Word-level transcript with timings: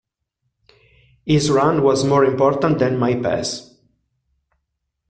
His 1.27 1.51
run 1.51 1.83
was 1.83 2.03
more 2.03 2.25
important 2.25 2.79
than 2.79 2.97
my 2.97 3.13
pass. 3.13 3.75